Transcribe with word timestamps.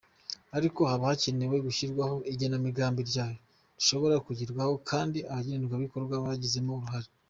Ariko 0.57 0.79
haba 0.89 1.03
hakenewe 1.09 1.57
gushyirwaho 1.65 2.15
igenamigambi 2.31 3.01
nyaryo, 3.13 3.35
rishoboka 3.77 4.17
kugerwaho 4.27 4.73
kandi 4.89 5.19
abagenerwabikorwa 5.31 6.13
bagizemo 6.25 6.71
uruhare. 6.75 7.09